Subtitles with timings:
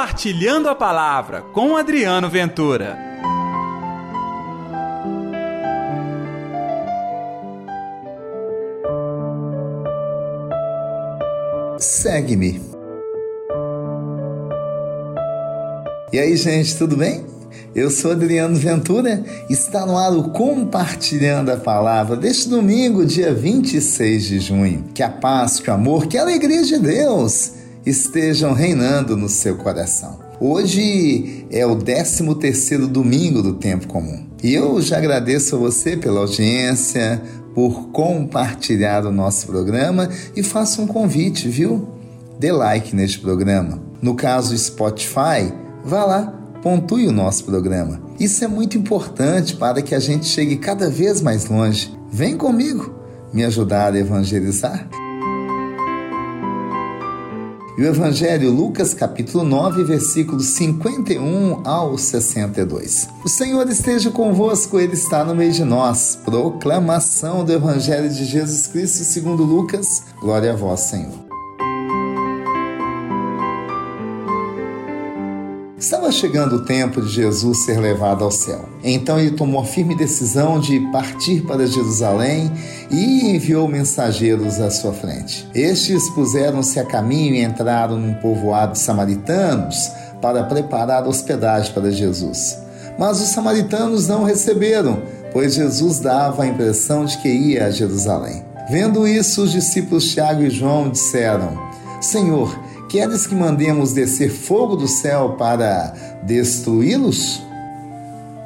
[0.00, 2.98] Compartilhando a Palavra com Adriano Ventura.
[11.78, 12.62] Segue-me.
[16.10, 17.26] E aí, gente, tudo bem?
[17.74, 24.24] Eu sou Adriano Ventura, está no ar o Compartilhando a Palavra deste domingo, dia 26
[24.24, 24.82] de junho.
[24.94, 29.56] Que a paz, que o amor, que a alegria de Deus estejam reinando no seu
[29.56, 30.18] coração.
[30.40, 34.26] Hoje é o 13 terceiro domingo do tempo comum.
[34.42, 37.22] E eu já agradeço a você pela audiência,
[37.54, 41.88] por compartilhar o nosso programa e faço um convite, viu?
[42.38, 43.82] Dê like neste programa.
[44.00, 45.52] No caso Spotify,
[45.84, 48.00] vá lá pontue o nosso programa.
[48.18, 51.94] Isso é muito importante para que a gente chegue cada vez mais longe.
[52.12, 52.94] Vem comigo
[53.32, 54.88] me ajudar a evangelizar.
[57.80, 63.08] E o Evangelho, Lucas capítulo 9, versículos 51 ao 62.
[63.24, 66.14] O Senhor esteja convosco, Ele está no meio de nós.
[66.22, 70.02] Proclamação do Evangelho de Jesus Cristo segundo Lucas.
[70.20, 71.29] Glória a vós, Senhor.
[75.80, 78.68] Estava chegando o tempo de Jesus ser levado ao céu.
[78.84, 82.52] Então ele tomou a firme decisão de partir para Jerusalém
[82.90, 85.48] e enviou mensageiros à sua frente.
[85.54, 92.58] Estes puseram-se a caminho e entraram num povoado de samaritanos para preparar hospedagem para Jesus.
[92.98, 98.44] Mas os samaritanos não receberam, pois Jesus dava a impressão de que ia a Jerusalém.
[98.70, 101.58] Vendo isso, os discípulos Tiago e João disseram:
[102.02, 102.54] Senhor,
[102.90, 107.40] Queres que mandemos descer fogo do céu para destruí-los?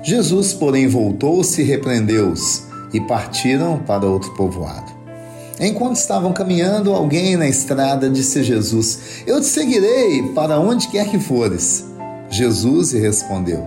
[0.03, 4.92] Jesus, porém, voltou-se e repreendeu-os, e partiram para outro povoado.
[5.59, 11.08] Enquanto estavam caminhando, alguém na estrada disse a Jesus: Eu te seguirei para onde quer
[11.08, 11.86] que fores.
[12.29, 13.67] Jesus lhe respondeu: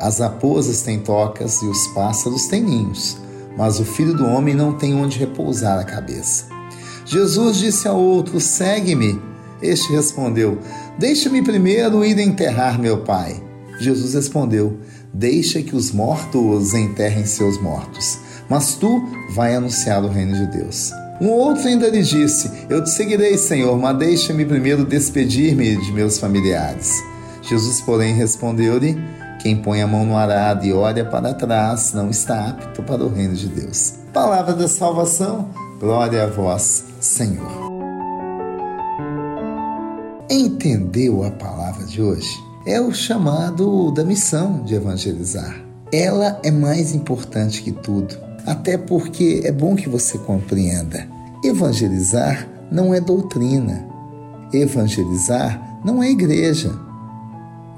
[0.00, 3.18] As raposas têm tocas e os pássaros têm ninhos,
[3.58, 6.46] mas o filho do homem não tem onde repousar a cabeça.
[7.04, 9.33] Jesus disse a outro: Segue-me.
[9.64, 10.58] Este respondeu:
[10.98, 13.42] Deixa-me primeiro ir enterrar meu pai.
[13.80, 14.78] Jesus respondeu:
[15.12, 19.02] Deixa que os mortos enterrem seus mortos, mas tu
[19.34, 20.92] vai anunciar o reino de Deus.
[21.18, 26.18] Um outro ainda lhe disse: Eu te seguirei, Senhor, mas deixa-me primeiro despedir-me de meus
[26.18, 27.02] familiares.
[27.40, 28.98] Jesus, porém, respondeu-lhe:
[29.40, 33.08] Quem põe a mão no arado e olha para trás não está apto para o
[33.08, 33.94] reino de Deus.
[34.12, 35.48] Palavra da salvação,
[35.80, 37.63] glória a vós, Senhor.
[40.30, 42.42] Entendeu a palavra de hoje?
[42.66, 45.62] É o chamado da missão de evangelizar.
[45.92, 51.06] Ela é mais importante que tudo, até porque é bom que você compreenda.
[51.44, 53.86] Evangelizar não é doutrina.
[54.50, 56.72] Evangelizar não é igreja.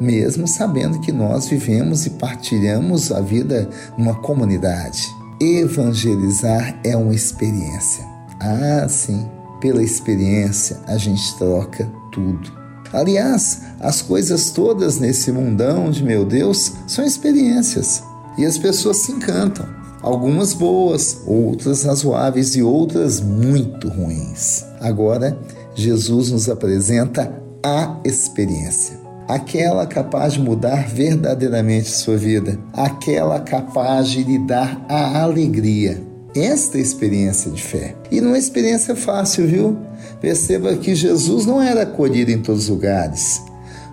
[0.01, 3.69] Mesmo sabendo que nós vivemos e partilhamos a vida
[3.99, 5.03] numa comunidade.
[5.41, 8.05] Evangelizar é uma experiência.
[8.39, 9.29] Ah, sim,
[9.61, 12.51] pela experiência a gente troca tudo.
[12.93, 18.03] Aliás, as coisas todas nesse mundão de meu Deus são experiências
[18.39, 19.67] e as pessoas se encantam.
[20.01, 24.65] Algumas boas, outras razoáveis e outras muito ruins.
[24.81, 25.39] Agora,
[25.75, 27.31] Jesus nos apresenta
[27.63, 35.21] a experiência aquela capaz de mudar verdadeiramente sua vida, aquela capaz de lhe dar a
[35.21, 36.01] alegria
[36.37, 37.95] esta experiência de fé.
[38.11, 39.79] E não é experiência fácil, viu?
[40.21, 43.43] Perceba que Jesus não era acolhido em todos os lugares.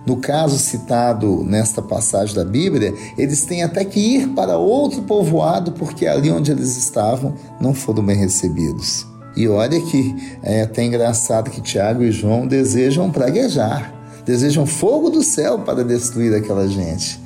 [0.06, 5.72] No caso citado nesta passagem da Bíblia, eles têm até que ir para outro povoado
[5.72, 9.06] porque ali onde eles estavam não foram bem recebidos.
[9.36, 13.92] E olha que é até engraçado que Tiago e João desejam praguejar,
[14.26, 17.18] desejam fogo do céu para destruir aquela gente.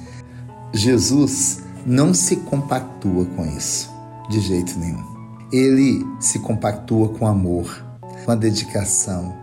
[0.73, 3.91] Jesus não se compactua com isso
[4.31, 5.03] de jeito nenhum.
[5.53, 7.85] Ele se compactua com amor,
[8.29, 9.35] com a dedicação,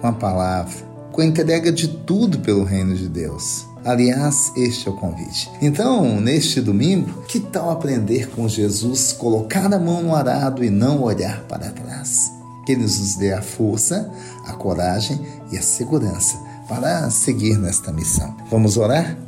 [0.00, 0.74] com a palavra,
[1.12, 3.66] com a entrega de tudo pelo reino de Deus.
[3.84, 5.50] Aliás, este é o convite.
[5.60, 11.02] Então, neste domingo, que tal aprender com Jesus, colocar a mão no arado e não
[11.02, 12.32] olhar para trás?
[12.64, 14.10] Que Ele nos dê a força,
[14.46, 15.20] a coragem
[15.52, 18.34] e a segurança para seguir nesta missão.
[18.50, 19.18] Vamos orar?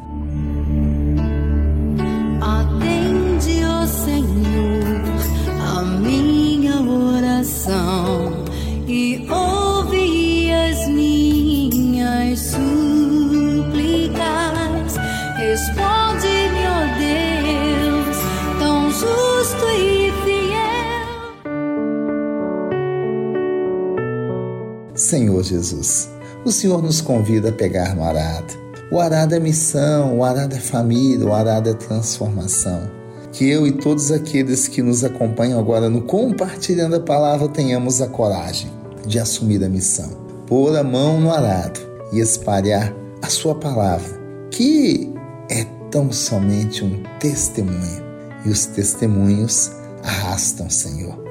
[25.13, 26.09] Senhor Jesus,
[26.43, 28.55] o Senhor nos convida a pegar no arado.
[28.91, 32.91] O arado é missão, o arado é família, o arado é transformação.
[33.31, 38.07] Que eu e todos aqueles que nos acompanham agora no Compartilhando a Palavra tenhamos a
[38.07, 38.71] coragem
[39.07, 40.09] de assumir a missão,
[40.47, 41.79] pôr a mão no arado
[42.11, 44.19] e espalhar a Sua palavra,
[44.51, 45.13] que
[45.51, 48.03] é tão somente um testemunho.
[48.47, 49.73] E os testemunhos
[50.03, 51.23] arrastam, Senhor.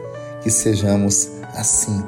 [0.43, 1.99] Que sejamos assim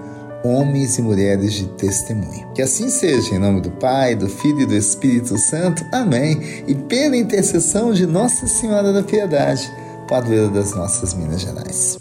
[0.43, 2.47] homens e mulheres de testemunho.
[2.53, 5.85] Que assim seja, em nome do Pai, do Filho e do Espírito Santo.
[5.91, 6.63] Amém.
[6.67, 9.71] E pela intercessão de Nossa Senhora da Piedade,
[10.07, 11.97] padroeira das nossas Minas Gerais.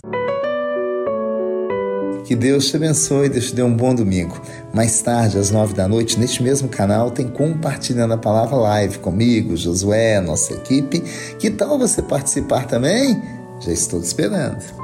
[2.24, 4.40] Que Deus te abençoe e te dê um bom domingo.
[4.72, 9.56] Mais tarde, às nove da noite, neste mesmo canal, tem Compartilhando a Palavra Live comigo,
[9.56, 11.00] Josué, nossa equipe.
[11.38, 13.20] Que tal você participar também?
[13.60, 14.81] Já estou te esperando.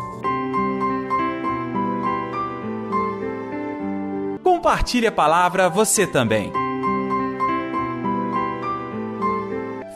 [4.59, 6.53] Compartilhe a palavra você também.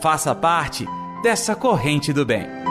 [0.01, 0.85] Faça parte
[1.21, 2.62] dessa corrente do bem.